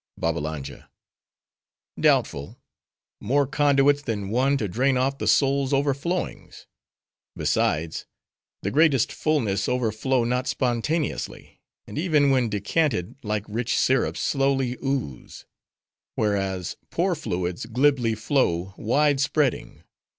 [0.19, 2.59] BABBALANJA—Doubtful.
[3.19, 6.65] More conduits than one to drain off the soul's overflowings.
[7.37, 8.07] Besides,
[8.63, 15.45] the greatest fullnesses overflow not spontaneously; and, even when decanted, like rich syrups, slowly ooze;
[16.15, 19.83] whereas, poor fluids glibly flow, wide spreading.